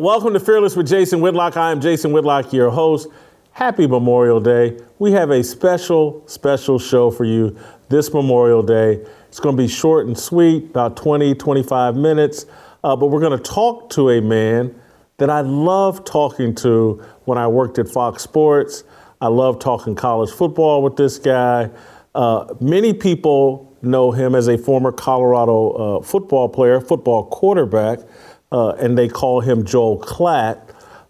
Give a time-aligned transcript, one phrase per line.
[0.00, 0.32] Welcome.
[0.32, 1.58] To Fearless with Jason Whitlock.
[1.58, 3.08] I am Jason Whitlock, your host.
[3.52, 4.78] Happy Memorial Day.
[4.98, 7.54] We have a special, special show for you
[7.90, 9.04] this Memorial Day.
[9.28, 12.46] It's going to be short and sweet, about 20, 25 minutes.
[12.82, 14.74] Uh, but we're going to talk to a man
[15.18, 18.84] that I love talking to when I worked at Fox Sports.
[19.20, 21.68] I love talking college football with this guy.
[22.14, 27.98] Uh, many people know him as a former Colorado uh, football player, football quarterback,
[28.52, 30.60] uh, and they call him Joel Klatt.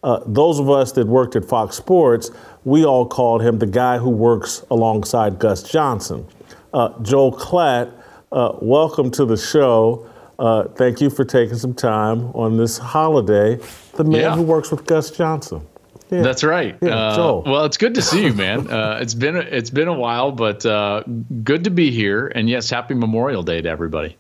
[0.03, 2.31] Uh, those of us that worked at Fox Sports,
[2.65, 6.27] we all called him the guy who works alongside Gus Johnson.
[6.73, 7.93] Uh, Joel Klatt,
[8.33, 10.07] uh, welcome to the show.
[10.39, 13.59] Uh, thank you for taking some time on this holiday.
[13.95, 14.37] The man Yeah.
[14.37, 15.61] who works with Gus Johnson.
[16.11, 16.23] Yeah.
[16.23, 16.77] That's right.
[16.81, 18.69] Yeah, Uh, well, it's good to see you, man.
[18.69, 21.03] Uh, it's been it's been a while, but uh,
[21.45, 22.33] good to be here.
[22.35, 24.17] And yes, happy Memorial Day to everybody.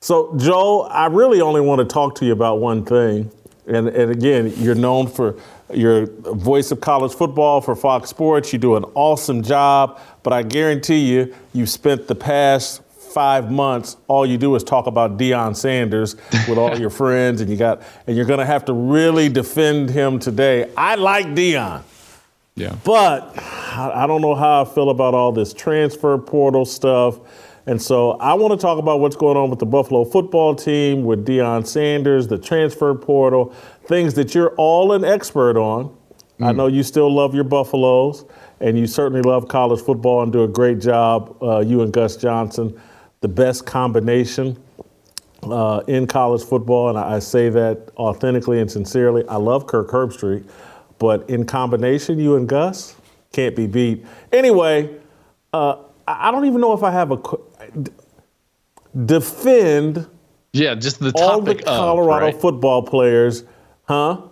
[0.00, 3.30] So, Joel, I really only want to talk to you about one thing.
[3.66, 5.36] And, and again, you're known for
[5.72, 8.52] your voice of college football for Fox Sports.
[8.52, 13.96] You do an awesome job, but I guarantee you, you spent the past five months,
[14.06, 16.14] all you do is talk about Deion Sanders
[16.46, 19.90] with all your friends, and you got, and you're going to have to really defend
[19.90, 20.70] him today.
[20.76, 21.82] I like Deion.
[22.54, 22.76] Yeah.
[22.84, 27.18] But I I don't know how I feel about all this transfer portal stuff.
[27.68, 31.04] And so I want to talk about what's going on with the Buffalo football team,
[31.04, 35.94] with Deion Sanders, the transfer portal, things that you're all an expert on.
[36.40, 38.24] I know you still love your Buffaloes,
[38.60, 42.16] and you certainly love college football and do a great job, uh, you and Gus
[42.16, 42.80] Johnson,
[43.20, 44.56] the best combination
[45.42, 49.28] uh, in college football, and I, I say that authentically and sincerely.
[49.28, 50.48] I love Kirk Herbstreit,
[50.98, 52.96] but in combination, you and Gus
[53.32, 54.06] can't be beat.
[54.32, 54.96] Anyway,
[55.52, 57.18] uh, I don't even know if I have a
[59.04, 60.06] defend
[60.52, 62.40] Yeah, just the all the topic of, Colorado right?
[62.40, 63.44] football players,
[63.84, 64.22] huh?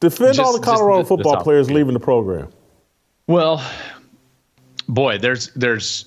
[0.00, 2.48] Defend all the Colorado the- the football topic, players leaving the program.
[3.26, 3.62] Well,
[4.88, 6.06] boy, there's there's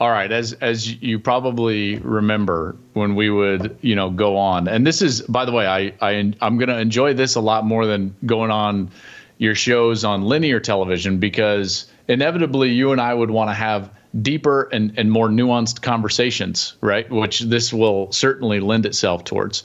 [0.00, 4.66] all right, as as you probably remember when we would, you know, go on.
[4.66, 7.64] And this is by the way, I I I'm going to enjoy this a lot
[7.64, 8.90] more than going on
[9.38, 13.90] your shows on linear television because inevitably you and I would want to have
[14.22, 17.10] deeper and, and more nuanced conversations, right?
[17.10, 19.64] Which this will certainly lend itself towards.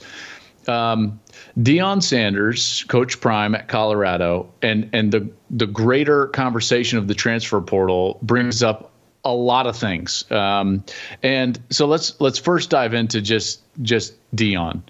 [0.68, 1.20] Um,
[1.58, 7.60] Deion Sanders, Coach Prime at Colorado, and and the the greater conversation of the transfer
[7.60, 8.90] portal brings up
[9.24, 10.30] a lot of things.
[10.30, 10.84] Um,
[11.22, 14.82] and so let's let's first dive into just just Deion.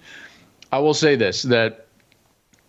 [0.71, 1.87] I will say this that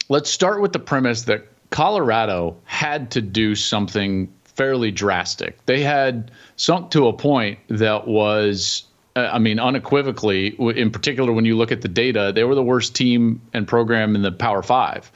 [0.09, 5.67] let's start with the premise that Colorado had to do something fairly drastic.
[5.67, 8.85] They had sunk to a point that was,
[9.17, 12.63] uh, I mean, unequivocally, in particular, when you look at the data, they were the
[12.63, 15.11] worst team and program in the Power Five.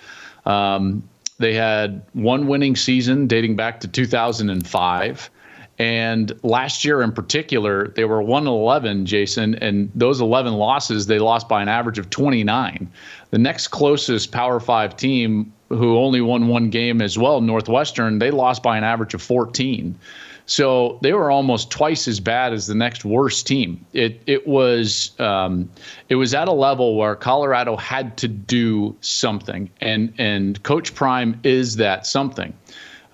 [0.47, 1.09] Um,
[1.39, 5.31] they had one winning season dating back to 2005.
[5.79, 11.21] And last year in particular, they were 1 11, Jason, and those 11 losses, they
[11.21, 12.91] lost by an average of 29.
[13.31, 18.31] The next closest Power Five team, who only won one game as well, Northwestern, they
[18.31, 19.99] lost by an average of 14.
[20.47, 23.85] So they were almost twice as bad as the next worst team.
[23.93, 25.69] It it was um,
[26.09, 31.41] it was at a level where Colorado had to do something, and and Coach Prime
[31.43, 32.55] is that something.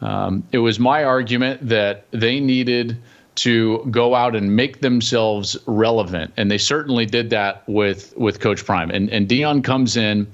[0.02, 2.98] Um, it was my argument that they needed
[3.34, 8.66] to go out and make themselves relevant, and they certainly did that with with Coach
[8.66, 8.90] Prime.
[8.90, 10.26] And and Deion comes in,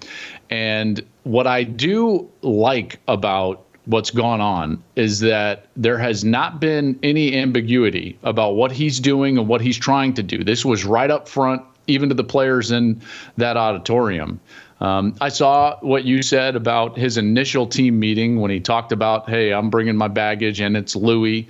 [0.50, 6.98] and what I do like about what's gone on is that there has not been
[7.02, 10.44] any ambiguity about what he's doing and what he's trying to do.
[10.44, 13.00] This was right up front, even to the players in
[13.38, 14.40] that auditorium.
[14.80, 19.28] Um, I saw what you said about his initial team meeting when he talked about,
[19.28, 21.48] hey, I'm bringing my baggage and it's Louis.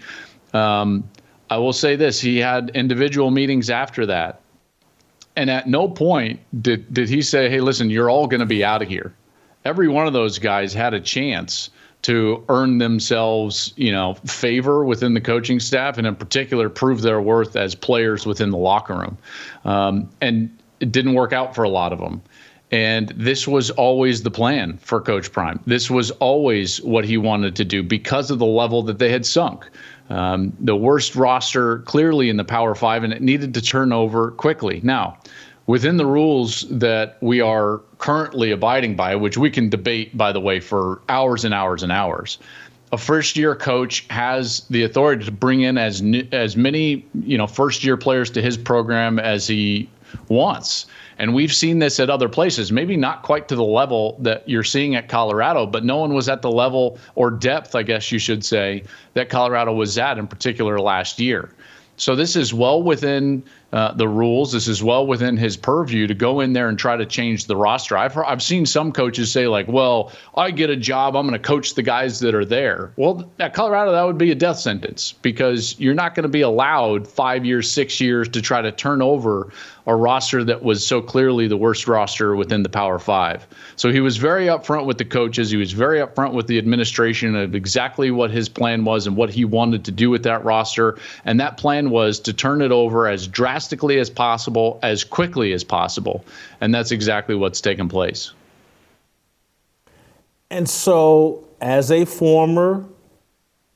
[0.54, 1.10] Um,
[1.50, 4.40] I will say this he had individual meetings after that.
[5.38, 8.64] And at no point did, did he say, hey, listen, you're all going to be
[8.64, 9.14] out of here.
[9.64, 11.70] Every one of those guys had a chance
[12.02, 17.20] to earn themselves, you know, favor within the coaching staff, and in particular, prove their
[17.20, 19.16] worth as players within the locker room.
[19.64, 22.20] Um, and it didn't work out for a lot of them.
[22.72, 25.60] And this was always the plan for Coach Prime.
[25.66, 29.24] This was always what he wanted to do because of the level that they had
[29.24, 29.70] sunk.
[30.10, 34.30] Um, the worst roster clearly in the Power Five, and it needed to turn over
[34.30, 34.80] quickly.
[34.82, 35.18] Now,
[35.66, 40.40] within the rules that we are currently abiding by, which we can debate, by the
[40.40, 42.38] way, for hours and hours and hours.
[42.90, 46.02] A first-year coach has the authority to bring in as
[46.32, 49.90] as many you know first-year players to his program as he
[50.28, 50.86] wants,
[51.18, 54.62] And we've seen this at other places, maybe not quite to the level that you're
[54.62, 58.20] seeing at Colorado, but no one was at the level or depth, I guess you
[58.20, 58.84] should say,
[59.14, 61.50] that Colorado was at in particular last year.
[61.96, 63.42] So this is well within
[63.72, 64.52] uh, the rules.
[64.52, 67.56] This is well within his purview to go in there and try to change the
[67.56, 67.98] roster.
[67.98, 71.46] I've I've seen some coaches say like, "Well, I get a job, I'm going to
[71.46, 75.12] coach the guys that are there." Well, at Colorado, that would be a death sentence
[75.20, 79.02] because you're not going to be allowed five years, six years to try to turn
[79.02, 79.52] over
[79.88, 83.46] a roster that was so clearly the worst roster within the Power Five.
[83.76, 85.50] So he was very upfront with the coaches.
[85.50, 89.30] He was very upfront with the administration of exactly what his plan was and what
[89.30, 90.98] he wanted to do with that roster.
[91.24, 93.26] And that plan was to turn it over as
[93.58, 96.24] drastically as possible, as quickly as possible.
[96.60, 98.32] And that's exactly what's taken place.
[100.48, 102.84] And so, as a former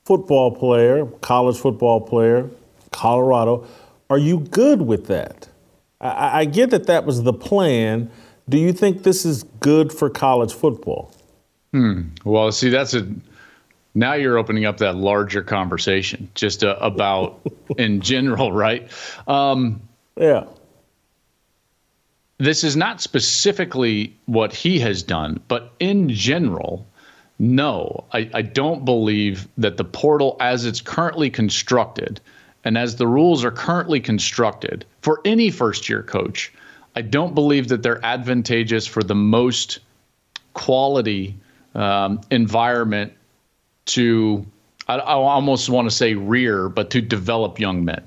[0.05, 2.49] football player, college football player,
[2.93, 3.67] Colorado,
[4.09, 5.49] are you good with that?
[6.01, 8.09] I, I get that that was the plan.
[8.49, 11.13] Do you think this is good for college football?
[11.73, 12.03] Hmm.
[12.25, 13.05] Well, see, that's a
[13.95, 17.41] now you're opening up that larger conversation just uh, about
[17.79, 18.91] in general, right?
[19.27, 19.83] Um,
[20.17, 20.45] yeah.
[22.39, 26.87] This is not specifically what he has done, but in general,
[27.39, 32.21] no, I, I don't believe that the portal as it's currently constructed
[32.65, 36.53] and as the rules are currently constructed for any first year coach,
[36.95, 39.81] I don't believe that they're advantageous for the most
[40.55, 41.37] quality
[41.75, 43.13] um, environment
[43.87, 44.47] to,
[44.89, 48.03] I, I almost want to say rear, but to develop young men.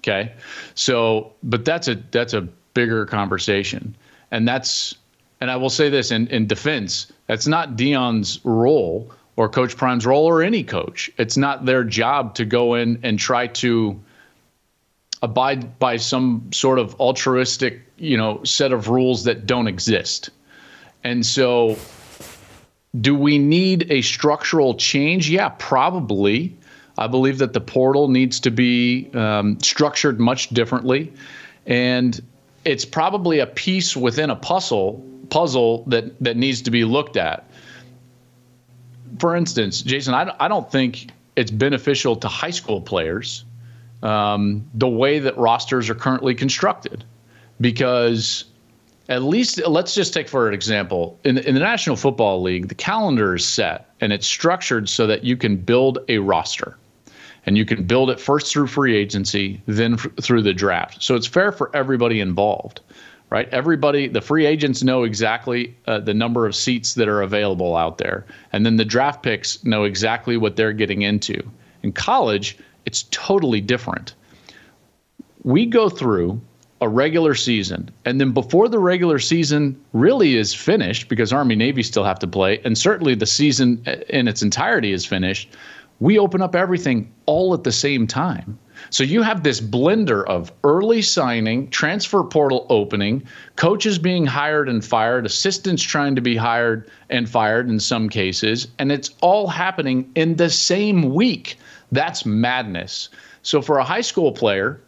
[0.00, 0.32] Okay.
[0.74, 2.42] So, but that's a, that's a
[2.74, 3.96] bigger conversation.
[4.30, 4.94] And that's,
[5.40, 10.04] and I will say this in, in defense, that's not Deion's role or Coach Prime's
[10.06, 11.10] role or any coach.
[11.16, 14.00] It's not their job to go in and try to
[15.22, 20.30] abide by some sort of altruistic, you know, set of rules that don't exist.
[21.04, 21.76] And so
[22.98, 25.28] do we need a structural change?
[25.28, 26.56] Yeah, probably.
[26.96, 31.12] I believe that the portal needs to be um, structured much differently,
[31.66, 32.20] and
[32.64, 37.48] it's probably a piece within a puzzle puzzle that that needs to be looked at
[39.18, 43.44] for instance, Jason, I, I don't think it's beneficial to high school players
[44.02, 47.04] um, the way that rosters are currently constructed
[47.60, 48.44] because
[49.08, 52.74] at least let's just take for an example in, in the national football league the
[52.74, 56.76] calendar is set and it's structured so that you can build a roster
[57.46, 61.14] and you can build it first through free agency then f- through the draft so
[61.14, 62.80] it's fair for everybody involved
[63.30, 63.48] right?
[63.50, 67.98] Everybody, the free agents know exactly uh, the number of seats that are available out
[67.98, 68.24] there.
[68.52, 71.42] And then the draft picks know exactly what they're getting into.
[71.82, 74.14] In college, it's totally different.
[75.42, 76.40] We go through
[76.80, 81.82] a regular season, and then before the regular season really is finished, because Army Navy
[81.82, 85.56] still have to play, and certainly the season in its entirety is finished,
[86.00, 88.56] we open up everything all at the same time.
[88.90, 93.24] So you have this blender of early signing, transfer portal opening,
[93.56, 98.68] coaches being hired and fired, assistants trying to be hired and fired in some cases,
[98.78, 101.58] and it's all happening in the same week.
[101.90, 103.08] That's madness.
[103.42, 104.80] So for a high school player,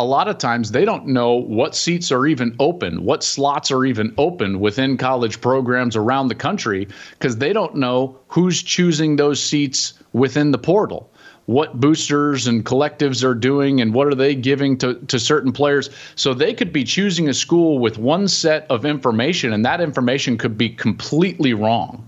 [0.00, 3.84] a lot of times they don't know what seats are even open, what slots are
[3.84, 9.42] even open within college programs around the country, because they don't know who's choosing those
[9.42, 11.10] seats within the portal
[11.46, 15.90] what boosters and collectives are doing and what are they giving to, to certain players.
[16.14, 20.38] So they could be choosing a school with one set of information, and that information
[20.38, 22.06] could be completely wrong.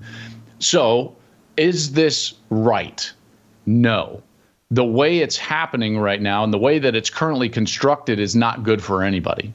[0.61, 1.17] So
[1.57, 3.13] is this right?
[3.67, 4.23] No.
[4.73, 8.63] The way it's happening right now and the way that it's currently constructed is not
[8.63, 9.53] good for anybody.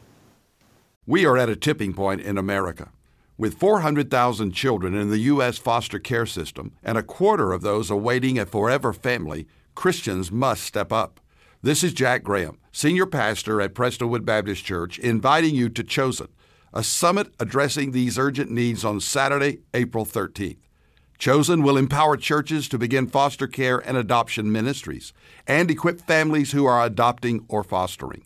[1.08, 2.92] We are at a tipping point in America.
[3.36, 5.58] With 400,000 children in the U.S.
[5.58, 10.92] foster care system and a quarter of those awaiting a forever family, Christians must step
[10.92, 11.20] up.
[11.64, 16.28] This is Jack Graham, Senior Pastor at Prestonwood Baptist Church, inviting you to Chosen,
[16.72, 20.58] a summit addressing these urgent needs on Saturday, April 13th.
[21.18, 25.14] Chosen will empower churches to begin foster care and adoption ministries
[25.48, 28.22] and equip families who are adopting or fostering.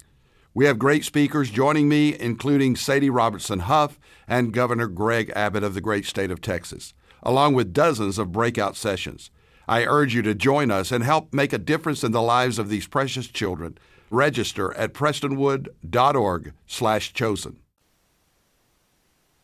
[0.53, 5.73] We have great speakers joining me, including Sadie Robertson Huff and Governor Greg Abbott of
[5.73, 6.93] the great state of Texas,
[7.23, 9.31] along with dozens of breakout sessions.
[9.69, 12.67] I urge you to join us and help make a difference in the lives of
[12.67, 13.77] these precious children.
[14.09, 17.57] Register at prestonwood.org/chosen.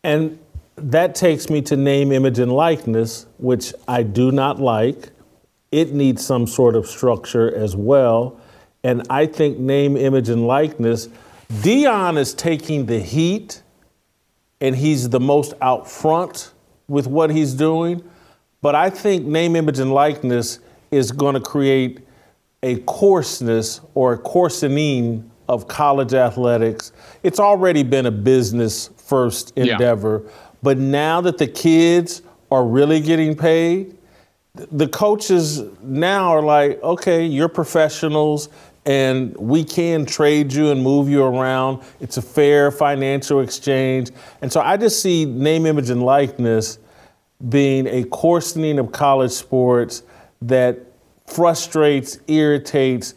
[0.04, 0.38] And
[0.82, 5.10] that takes me to name, image, and likeness, which I do not like.
[5.70, 8.40] It needs some sort of structure as well.
[8.82, 11.08] And I think name, image, and likeness,
[11.50, 13.62] Deion is taking the heat
[14.60, 16.52] and he's the most out front
[16.88, 18.02] with what he's doing.
[18.60, 20.58] But I think name, image, and likeness
[20.90, 22.00] is going to create
[22.62, 26.92] a coarseness or a coarsening of college athletics.
[27.22, 30.32] It's already been a business first endeavor, yeah.
[30.62, 33.96] But now that the kids are really getting paid,
[34.54, 38.48] the coaches now are like, okay, you're professionals
[38.86, 41.82] and we can trade you and move you around.
[42.00, 44.10] It's a fair financial exchange.
[44.40, 46.78] And so I just see name, image, and likeness
[47.50, 50.02] being a coarsening of college sports
[50.42, 50.78] that
[51.26, 53.14] frustrates, irritates,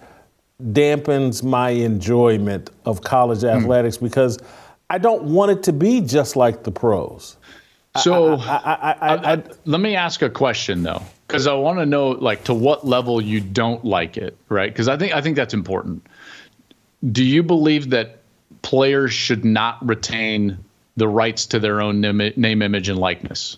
[0.62, 3.56] dampens my enjoyment of college mm.
[3.56, 4.38] athletics because
[4.92, 7.38] I don't want it to be just like the pros.
[7.98, 12.44] So I, I, let me ask a question though, because I want to know like
[12.46, 14.70] to what level you don't like it, right?
[14.70, 16.06] Because I think I think that's important.
[17.10, 18.18] Do you believe that
[18.64, 20.58] players should not retain
[20.98, 23.58] the rights to their own name, name image, and likeness?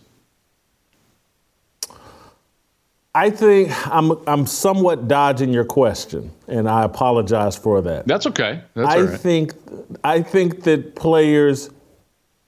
[3.15, 8.07] I think I'm I'm somewhat dodging your question, and I apologize for that.
[8.07, 8.63] That's okay.
[8.73, 9.53] That's I think
[10.03, 11.69] I think that players,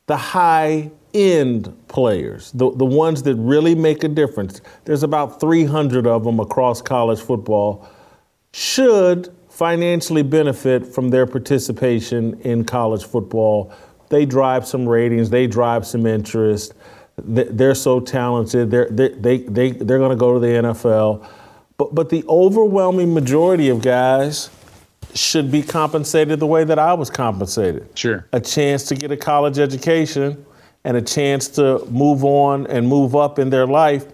[0.08, 6.06] the high end players, the, the ones that really make a difference, there's about 300
[6.08, 7.88] of them across college football,
[8.52, 13.72] should financially benefit from their participation in college football.
[14.10, 16.74] They drive some ratings, they drive some interest
[17.18, 18.70] they're so talented.
[18.70, 21.28] They're, they, they, they, they're going to go to the NFL.
[21.78, 24.50] But, but the overwhelming majority of guys
[25.14, 27.88] should be compensated the way that I was compensated.
[27.98, 28.28] Sure.
[28.34, 30.46] A chance to get a college education
[30.84, 34.06] and a chance to move on and move up in their life.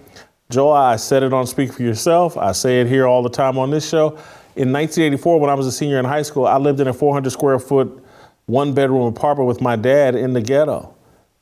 [0.51, 2.37] Joe, I said it on Speak for Yourself.
[2.37, 4.09] I say it here all the time on this show.
[4.55, 7.29] In 1984, when I was a senior in high school, I lived in a 400
[7.31, 8.03] square foot,
[8.45, 10.93] one bedroom apartment with my dad in the ghetto.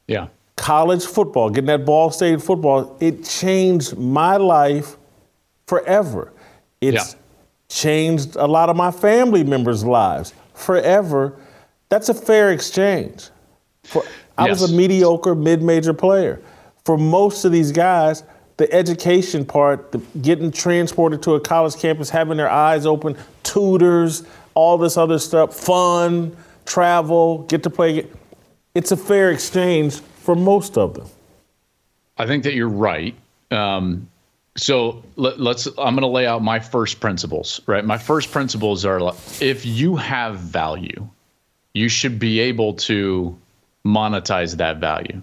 [0.07, 0.27] Yeah
[0.59, 4.97] college football, getting that Ball State football, it changed my life
[5.67, 6.33] forever.
[6.81, 7.19] It's yeah.
[7.69, 11.39] changed a lot of my family members' lives forever.
[11.87, 13.29] That's a fair exchange.
[13.85, 14.03] For,
[14.37, 14.61] I yes.
[14.61, 16.41] was a mediocre mid-major player.
[16.83, 18.23] For most of these guys,
[18.57, 24.23] the education part, the getting transported to a college campus, having their eyes open, tutors,
[24.55, 26.35] all this other stuff, fun,
[26.65, 28.07] travel, get to play.
[28.75, 31.07] It's a fair exchange for most of them.
[32.17, 33.15] I think that you're right.
[33.51, 34.09] Um,
[34.57, 37.83] so let, us I'm going to lay out my first principles, right?
[37.83, 41.07] My first principles are if you have value,
[41.73, 43.37] you should be able to
[43.85, 45.21] monetize that value.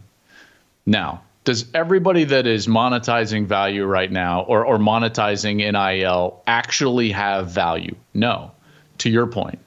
[0.87, 7.51] Now, does everybody that is monetizing value right now or, or monetizing NIL actually have
[7.51, 7.95] value?
[8.15, 8.53] No,
[8.99, 9.59] to your point.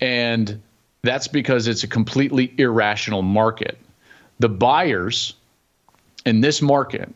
[0.00, 0.60] And
[1.02, 3.78] that's because it's a completely irrational market
[4.38, 5.34] the buyers
[6.24, 7.12] in this market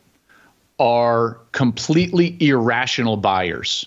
[0.79, 3.87] are completely irrational buyers.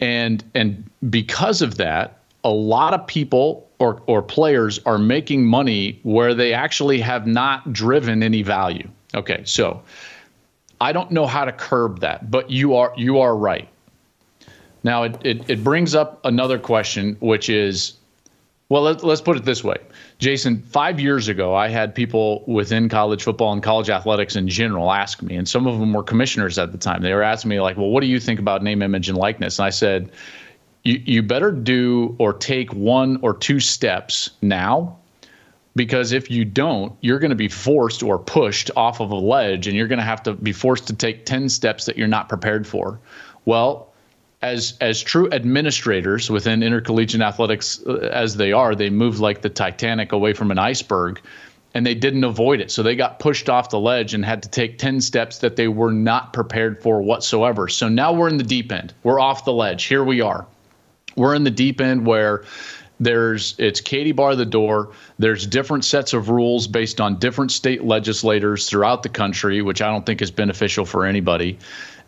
[0.00, 5.98] And and because of that, a lot of people or, or players are making money
[6.02, 8.88] where they actually have not driven any value.
[9.14, 9.82] Okay, so
[10.80, 13.68] I don't know how to curb that, but you are you are right.
[14.82, 17.94] Now it, it, it brings up another question, which is
[18.70, 19.76] well, let, us put it this way.
[20.18, 24.92] Jason, five years ago, I had people within college football and college athletics in general
[24.92, 27.02] ask me, and some of them were commissioners at the time.
[27.02, 29.58] They were asking me, like, well, what do you think about name, image, and likeness?
[29.58, 30.12] And I said,
[30.84, 34.96] you, you better do or take one or two steps now
[35.74, 39.66] because if you don't, you're going to be forced or pushed off of a ledge
[39.66, 42.28] and you're going to have to be forced to take 10 steps that you're not
[42.28, 43.00] prepared for.
[43.46, 43.89] Well,
[44.42, 49.50] as as true administrators within intercollegiate athletics uh, as they are, they moved like the
[49.50, 51.20] Titanic away from an iceberg
[51.74, 52.70] and they didn't avoid it.
[52.70, 55.68] So they got pushed off the ledge and had to take 10 steps that they
[55.68, 57.68] were not prepared for whatsoever.
[57.68, 58.92] So now we're in the deep end.
[59.04, 59.84] We're off the ledge.
[59.84, 60.46] Here we are.
[61.16, 62.44] We're in the deep end where
[62.98, 64.92] there's it's Katie bar the door.
[65.18, 69.90] There's different sets of rules based on different state legislators throughout the country, which I
[69.90, 71.58] don't think is beneficial for anybody.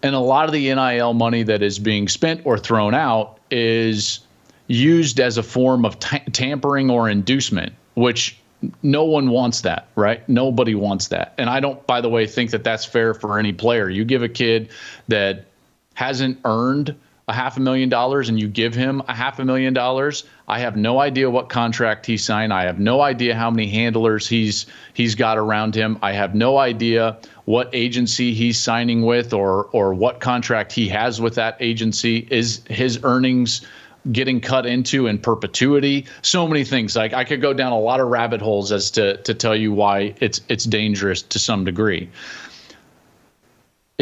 [0.03, 4.21] And a lot of the NIL money that is being spent or thrown out is
[4.67, 8.37] used as a form of t- tampering or inducement, which
[8.83, 10.27] no one wants that, right?
[10.29, 11.35] Nobody wants that.
[11.39, 13.89] And I don't, by the way, think that that's fair for any player.
[13.89, 14.71] You give a kid
[15.09, 15.47] that
[15.95, 16.97] hasn't earned
[17.29, 20.59] a half a million dollars and you give him a half a million dollars, I
[20.59, 22.53] have no idea what contract he signed.
[22.53, 25.99] I have no idea how many handlers he's he's got around him.
[26.03, 31.21] I have no idea what agency he's signing with or or what contract he has
[31.21, 32.27] with that agency.
[32.31, 33.67] Is his earnings
[34.11, 36.07] getting cut into in perpetuity.
[36.23, 36.97] So many things.
[36.97, 39.73] Like I could go down a lot of rabbit holes as to to tell you
[39.73, 42.09] why it's it's dangerous to some degree.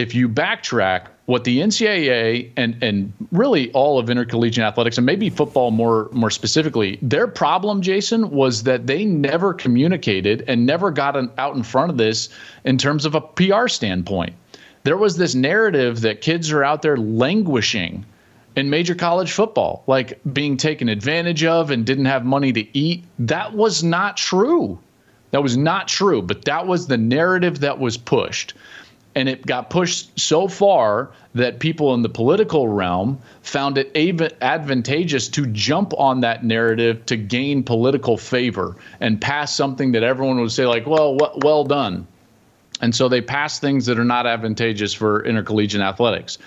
[0.01, 5.29] If you backtrack, what the NCAA and and really all of intercollegiate athletics and maybe
[5.29, 11.17] football more more specifically, their problem, Jason, was that they never communicated and never got
[11.17, 12.31] an, out in front of this
[12.65, 14.35] in terms of a PR standpoint.
[14.85, 18.07] There was this narrative that kids are out there languishing
[18.57, 23.05] in major college football, like being taken advantage of and didn't have money to eat.
[23.19, 24.79] That was not true.
[25.33, 28.55] That was not true, but that was the narrative that was pushed.
[29.15, 33.91] And it got pushed so far that people in the political realm found it
[34.41, 40.41] advantageous to jump on that narrative to gain political favor and pass something that everyone
[40.41, 42.07] would say, like, well, well done.
[42.81, 46.39] And so they pass things that are not advantageous for intercollegiate athletics.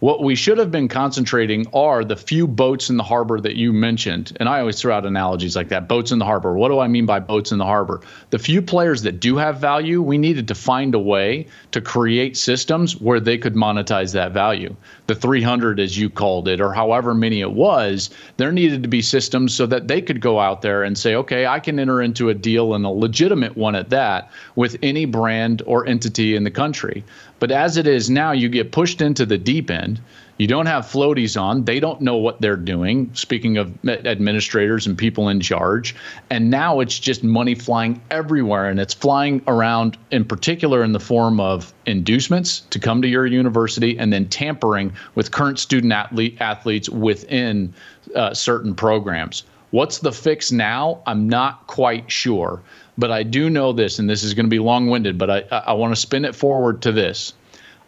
[0.00, 3.72] What we should have been concentrating are the few boats in the harbor that you
[3.72, 4.36] mentioned.
[4.38, 6.54] And I always throw out analogies like that boats in the harbor.
[6.54, 8.02] What do I mean by boats in the harbor?
[8.28, 12.36] The few players that do have value, we needed to find a way to create
[12.36, 14.76] systems where they could monetize that value.
[15.06, 19.00] The 300, as you called it, or however many it was, there needed to be
[19.00, 22.28] systems so that they could go out there and say, okay, I can enter into
[22.28, 26.50] a deal and a legitimate one at that with any brand or entity in the
[26.50, 27.02] country.
[27.38, 30.00] But as it is now, you get pushed into the deep end.
[30.38, 31.64] You don't have floaties on.
[31.64, 33.10] They don't know what they're doing.
[33.14, 35.94] Speaking of administrators and people in charge.
[36.28, 38.68] And now it's just money flying everywhere.
[38.68, 43.26] And it's flying around, in particular, in the form of inducements to come to your
[43.26, 47.72] university and then tampering with current student athlete, athletes within
[48.14, 49.44] uh, certain programs.
[49.70, 51.02] What's the fix now?
[51.06, 52.62] I'm not quite sure.
[52.98, 55.40] But I do know this, and this is going to be long winded, but I,
[55.50, 57.34] I want to spin it forward to this.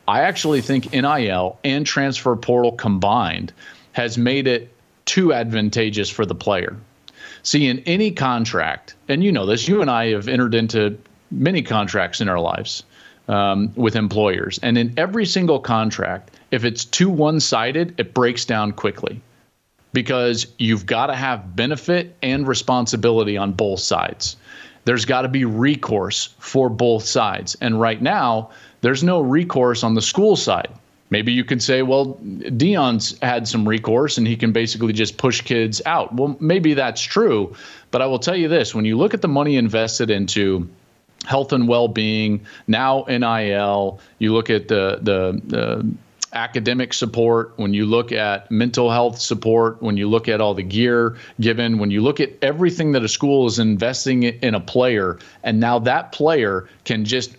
[0.06, 3.52] I actually think NIL and transfer portal combined
[3.92, 4.72] has made it
[5.04, 6.76] too advantageous for the player.
[7.42, 10.98] See, in any contract, and you know this, you and I have entered into
[11.30, 12.82] many contracts in our lives
[13.28, 14.58] um, with employers.
[14.62, 19.20] And in every single contract, if it's too one sided, it breaks down quickly
[19.92, 24.36] because you've got to have benefit and responsibility on both sides
[24.88, 27.58] there's got to be recourse for both sides.
[27.60, 28.48] And right now,
[28.80, 30.70] there's no recourse on the school side.
[31.10, 35.42] Maybe you could say, well, Deion's had some recourse and he can basically just push
[35.42, 36.14] kids out.
[36.14, 37.54] Well, maybe that's true.
[37.90, 40.66] But I will tell you this when you look at the money invested into
[41.26, 45.86] health and well being, now NIL, you look at the, the, the
[46.32, 50.62] academic support, when you look at mental health support, when you look at all the
[50.62, 55.18] gear given, when you look at everything that a school is investing in a player,
[55.42, 57.36] and now that player can just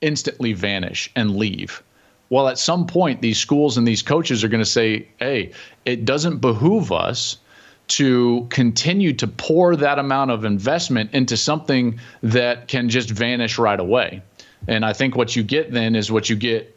[0.00, 1.82] instantly vanish and leave.
[2.30, 5.52] Well, at some point, these schools and these coaches are going to say, hey,
[5.84, 7.38] it doesn't behoove us
[7.86, 13.78] to continue to pour that amount of investment into something that can just vanish right
[13.78, 14.22] away.
[14.66, 16.73] And I think what you get then is what you get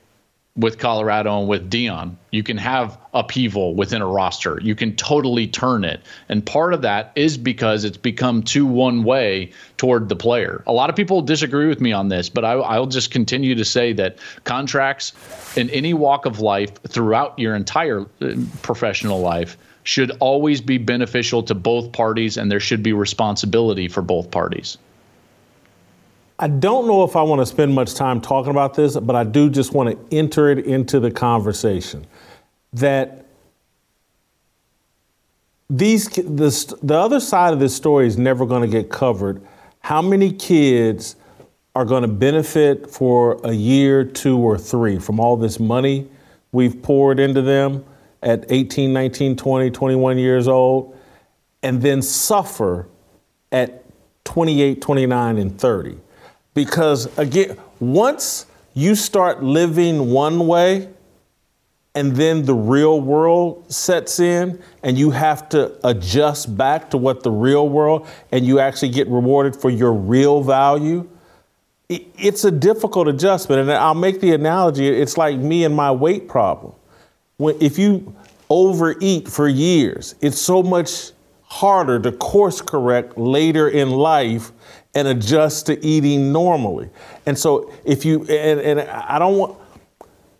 [0.58, 2.16] with Colorado and with Deion.
[2.32, 4.60] You can have upheaval within a roster.
[4.62, 6.02] You can totally turn it.
[6.30, 10.64] And part of that is because it's become too one way toward the player.
[10.66, 13.66] A lot of people disagree with me on this, but I, will just continue to
[13.66, 15.14] say that contracts
[15.56, 21.44] in any walk of life throughout your entire uh, professional life should always be beneficial
[21.44, 24.78] to both parties, and there should be responsibility for both parties.
[26.40, 29.24] I don't know if I want to spend much time talking about this, but I
[29.24, 32.06] do just want to enter it into the conversation
[32.74, 33.26] that
[35.70, 39.42] these this, the other side of this story is never going to get covered.
[39.80, 41.16] How many kids
[41.76, 46.08] are going to benefit for a year, two, or three from all this money
[46.52, 47.84] we've poured into them
[48.24, 50.98] at 18, 19, 20, 21 years old,
[51.64, 52.88] and then suffer
[53.52, 53.84] at
[54.24, 55.98] 28, 29, and 30?
[56.58, 60.90] Because again, once you start living one way
[61.94, 67.22] and then the real world sets in and you have to adjust back to what
[67.22, 71.08] the real world and you actually get rewarded for your real value,
[71.90, 73.62] it's a difficult adjustment.
[73.62, 76.74] And I'll make the analogy it's like me and my weight problem.
[77.38, 78.16] When, if you
[78.50, 81.12] overeat for years, it's so much
[81.44, 84.52] harder to course correct later in life
[84.98, 86.90] and adjust to eating normally.
[87.28, 89.58] And so if you and, and I don't want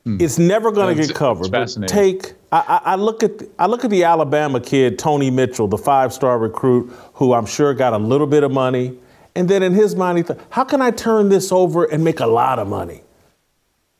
[0.04, 0.18] hmm.
[0.20, 1.52] it's never going to get covered.
[1.52, 5.78] But take I, I, look at I look at the Alabama kid Tony Mitchell, the
[5.78, 8.98] five-star recruit, who I'm sure got a little bit of money,
[9.36, 12.20] and then in his mind he thought, how can I turn this over and make
[12.20, 13.04] a lot of money?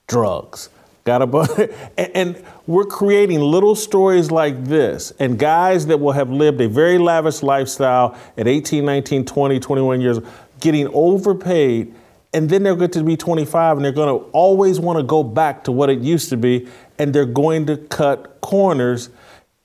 [0.08, 0.70] Drugs.
[1.04, 6.32] got a and, and we're creating little stories like this and guys that will have
[6.32, 10.20] lived a very lavish lifestyle at 18 19 20 21 years
[10.60, 11.94] getting overpaid
[12.34, 15.24] and then they're going to be 25 and they're going to always want to go
[15.24, 16.68] back to what it used to be
[17.00, 19.10] and they're going to cut corners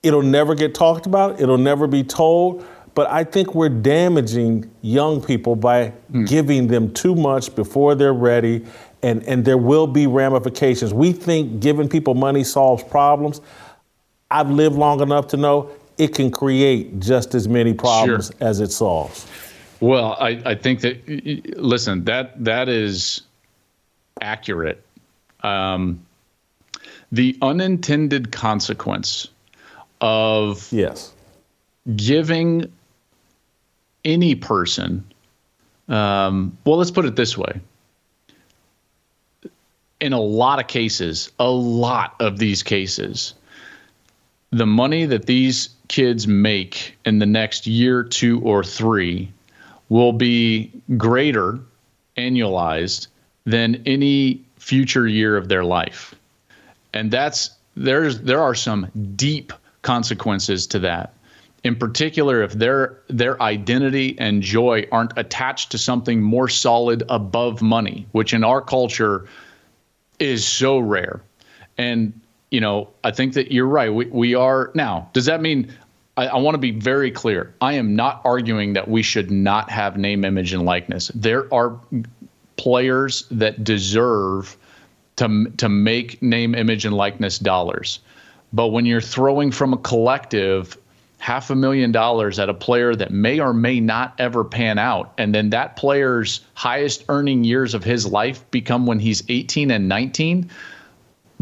[0.01, 5.21] it'll never get talked about it'll never be told but I think we're damaging young
[5.21, 6.27] people by mm.
[6.27, 8.65] giving them too much before they're ready,
[9.01, 10.93] and, and there will be ramifications.
[10.93, 13.41] We think giving people money solves problems.
[14.29, 18.47] I've lived long enough to know it can create just as many problems sure.
[18.47, 19.27] as it solves.
[19.83, 21.05] Well, I, I think that
[21.57, 23.21] listen that that is
[24.21, 24.81] accurate.
[25.41, 26.05] Um,
[27.11, 29.27] the unintended consequence
[29.99, 31.11] of yes
[31.97, 32.71] giving
[34.05, 35.03] any person,
[35.89, 37.59] um, well, let's put it this way.
[39.99, 43.33] In a lot of cases, a lot of these cases,
[44.49, 49.29] the money that these kids make in the next year, two, or three
[49.89, 51.59] will be greater
[52.17, 53.07] annualized
[53.45, 56.15] than any future year of their life.
[56.93, 61.13] And that's there's there are some deep consequences to that.
[61.63, 67.61] In particular if their their identity and joy aren't attached to something more solid above
[67.61, 69.27] money which in our culture
[70.19, 71.21] is so rare.
[71.77, 72.19] And
[72.51, 73.91] you know i think that you're right.
[73.93, 75.73] We, we are now does that mean
[76.15, 77.53] I, I want to be very clear.
[77.61, 81.11] I am not arguing that we should not have name image and likeness.
[81.15, 81.79] There are
[82.55, 84.57] players that deserve
[85.17, 87.99] to to make name image and likeness dollars.
[88.51, 90.77] But when you're throwing from a collective
[91.17, 95.13] half a million dollars at a player that may or may not ever pan out
[95.17, 99.87] and then that player's highest earning years of his life become when he's 18 and
[99.87, 100.49] 19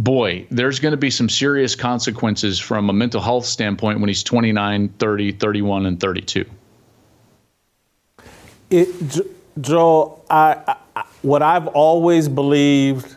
[0.03, 4.23] boy there's going to be some serious consequences from a mental health standpoint when he's
[4.23, 6.45] 29 30 31 and 32
[8.69, 9.27] it,
[9.59, 13.15] joel I, I what i've always believed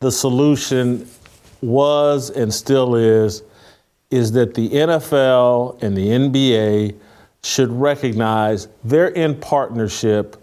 [0.00, 1.08] the solution
[1.62, 3.42] was and still is
[4.10, 6.94] is that the NFL and the NBA
[7.42, 10.36] should recognize they're in partnership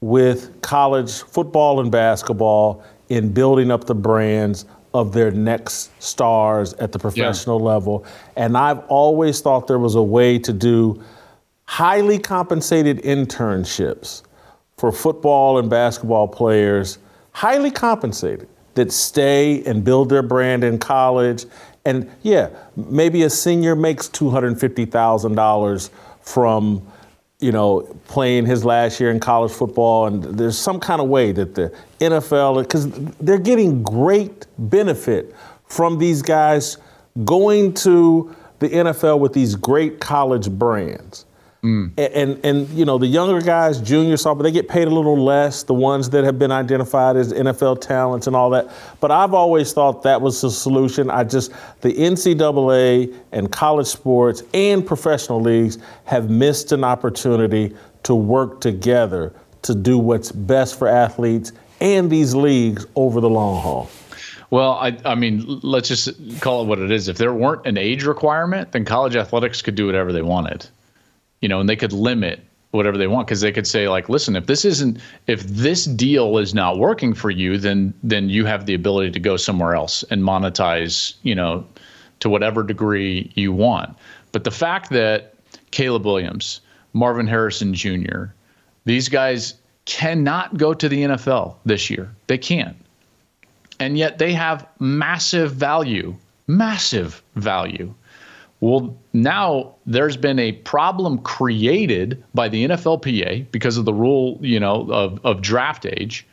[0.00, 4.64] with college football and basketball in building up the brands
[4.94, 7.66] of their next stars at the professional yeah.
[7.66, 8.06] level.
[8.36, 11.02] And I've always thought there was a way to do
[11.64, 14.22] highly compensated internships
[14.76, 16.98] for football and basketball players,
[17.32, 21.44] highly compensated, that stay and build their brand in college
[21.84, 26.86] and yeah, maybe a senior makes $250,000 from,
[27.42, 30.06] you know, playing his last year in college football.
[30.06, 35.34] And there's some kind of way that the NFL, because they're getting great benefit
[35.66, 36.78] from these guys
[37.24, 41.26] going to the NFL with these great college brands.
[41.64, 41.92] Mm.
[41.96, 45.22] And, and, and you know the younger guys, junior sophomore, they get paid a little
[45.22, 45.62] less.
[45.62, 48.68] The ones that have been identified as NFL talents and all that.
[48.98, 51.08] But I've always thought that was the solution.
[51.08, 58.14] I just the NCAA and college sports and professional leagues have missed an opportunity to
[58.16, 63.88] work together to do what's best for athletes and these leagues over the long haul.
[64.50, 67.06] Well, I, I mean, let's just call it what it is.
[67.06, 70.66] If there weren't an age requirement, then college athletics could do whatever they wanted
[71.42, 72.40] you know, and they could limit
[72.72, 76.38] whatever they want because they could say like listen if this isn't if this deal
[76.38, 80.02] is not working for you then then you have the ability to go somewhere else
[80.10, 81.64] and monetize you know
[82.18, 83.94] to whatever degree you want
[84.32, 85.34] but the fact that
[85.70, 86.62] Caleb Williams
[86.94, 88.24] Marvin Harrison Jr.
[88.86, 92.76] these guys cannot go to the NFL this year they can't
[93.80, 97.92] and yet they have massive value massive value
[98.62, 104.60] well, now there's been a problem created by the NFLPA because of the rule, you
[104.60, 106.24] know, of, of draft age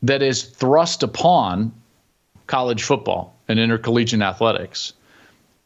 [0.00, 1.72] that is thrust upon
[2.46, 4.92] college football and intercollegiate athletics.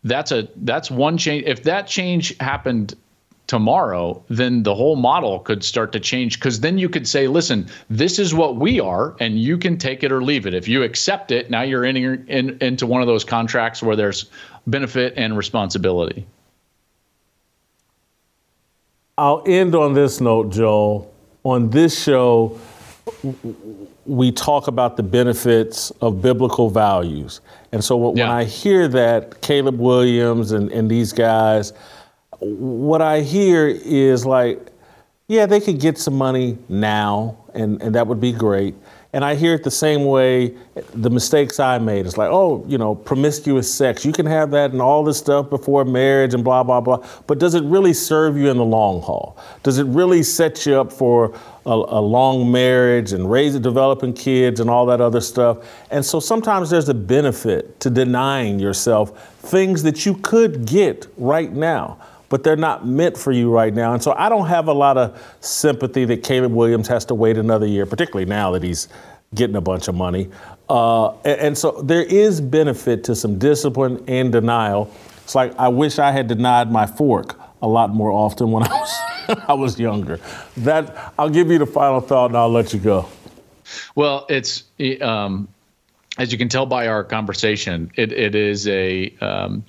[0.03, 1.45] That's a that's one change.
[1.47, 2.95] If that change happened
[3.51, 7.67] tomorrow, then the whole model could start to change because then you could say, listen,
[7.91, 10.55] this is what we are, and you can take it or leave it.
[10.55, 11.97] If you accept it, now you're in,
[12.29, 14.31] in, into one of those contracts where there's
[14.69, 16.25] benefit and responsibility.
[19.19, 21.13] I'll end on this note, Joel.
[21.43, 22.57] On this show,
[24.07, 27.41] we talk about the benefits of biblical values.
[27.73, 28.33] And so when yeah.
[28.33, 31.73] I hear that, Caleb Williams and, and these guys,
[32.41, 34.71] what I hear is like
[35.31, 38.75] yeah, they could get some money now, and, and that would be great.
[39.13, 40.57] And I hear it the same way
[40.93, 42.05] the mistakes I made.
[42.05, 44.05] It's like, oh, you know, promiscuous sex.
[44.05, 47.07] You can have that and all this stuff before marriage and blah, blah, blah.
[47.29, 49.39] But does it really serve you in the long haul?
[49.63, 51.33] Does it really set you up for
[51.65, 55.59] a, a long marriage and raising, developing kids and all that other stuff?
[55.93, 61.53] And so sometimes there's a benefit to denying yourself things that you could get right
[61.53, 62.01] now
[62.31, 63.93] but they're not meant for you right now.
[63.93, 67.37] And so I don't have a lot of sympathy that Caleb Williams has to wait
[67.37, 68.89] another year, particularly now that he's
[69.35, 70.31] getting a bunch of money.
[70.69, 74.91] Uh, and, and, so there is benefit to some discipline and denial.
[75.25, 78.69] It's like I wish I had denied my fork a lot more often when I
[78.69, 79.01] was
[79.49, 80.21] I was younger.
[80.59, 83.09] That I'll give you the final thought and I'll let you go.
[83.95, 84.65] Well, it's
[85.01, 85.49] um,
[86.19, 89.65] as you can tell by our conversation, it, it is a um,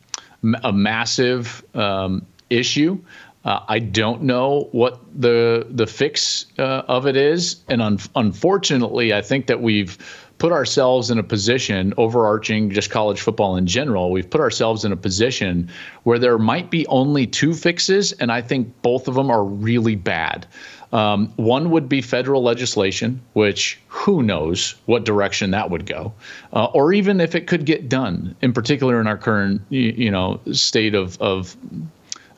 [0.63, 2.99] a massive um, issue.
[3.43, 9.13] Uh, I don't know what the the fix uh, of it is, and un- unfortunately,
[9.13, 9.97] I think that we've
[10.41, 14.91] put ourselves in a position, overarching just college football in general, we've put ourselves in
[14.91, 15.69] a position
[16.01, 19.95] where there might be only two fixes, and I think both of them are really
[19.95, 20.47] bad.
[20.93, 26.11] Um, one would be federal legislation, which who knows what direction that would go,
[26.53, 28.35] uh, or even if it could get done.
[28.41, 31.55] In particular, in our current you, know state of of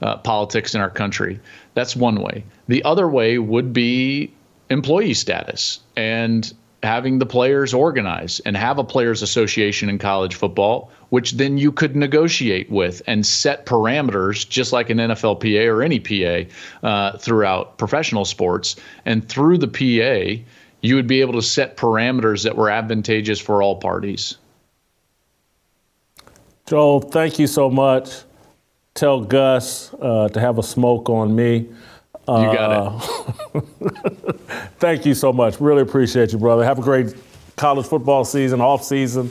[0.04, 1.40] uh, politics in our country.
[1.74, 2.44] That's one way.
[2.68, 4.34] The other way would be
[4.70, 10.92] employee status and having the players organize and have a players association in college football
[11.10, 16.00] which then you could negotiate with and set parameters just like an nflpa or any
[16.00, 16.50] pa
[16.86, 20.44] uh, throughout professional sports and through the pa
[20.82, 24.38] you would be able to set parameters that were advantageous for all parties
[26.66, 28.24] joel thank you so much
[28.94, 31.70] tell Gus uh, to have a smoke on me.
[32.28, 33.04] Uh, you got
[33.54, 33.64] it.
[34.80, 35.60] thank you so much.
[35.60, 36.64] Really appreciate you, brother.
[36.64, 37.14] Have a great
[37.56, 39.28] college football season, off season,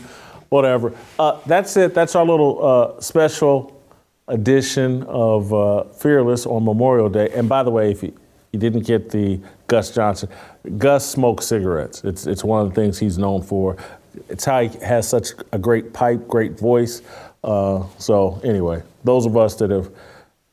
[0.48, 0.92] whatever.
[1.18, 1.94] Uh, that's it.
[1.94, 3.80] That's our little uh, special
[4.28, 7.30] edition of uh, Fearless on Memorial Day.
[7.34, 8.12] And by the way, if you,
[8.52, 10.28] you didn't get the Gus Johnson,
[10.76, 12.04] Gus smokes cigarettes.
[12.04, 13.76] It's, it's one of the things he's known for.
[14.28, 17.00] It's how he has such a great pipe, great voice.
[17.42, 19.90] Uh, so anyway, those of us that have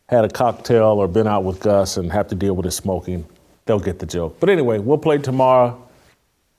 [0.08, 3.26] had a cocktail or been out with Gus and have to deal with his smoking,
[3.66, 4.38] they'll get the joke.
[4.40, 5.88] But anyway, we'll play tomorrow,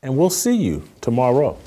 [0.03, 1.59] and we'll see you tomorrow.